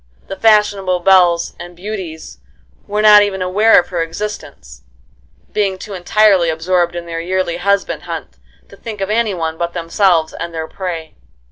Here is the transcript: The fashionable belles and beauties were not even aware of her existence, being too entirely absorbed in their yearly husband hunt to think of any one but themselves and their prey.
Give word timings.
The 0.29 0.35
fashionable 0.35 1.01
belles 1.01 1.53
and 1.59 1.75
beauties 1.75 2.39
were 2.87 3.03
not 3.03 3.21
even 3.21 3.43
aware 3.43 3.79
of 3.79 3.89
her 3.89 4.01
existence, 4.01 4.81
being 5.53 5.77
too 5.77 5.93
entirely 5.93 6.49
absorbed 6.49 6.95
in 6.95 7.05
their 7.05 7.21
yearly 7.21 7.57
husband 7.57 8.01
hunt 8.09 8.37
to 8.69 8.75
think 8.77 8.99
of 8.99 9.11
any 9.11 9.35
one 9.35 9.59
but 9.59 9.73
themselves 9.73 10.33
and 10.33 10.55
their 10.55 10.67
prey. 10.67 11.13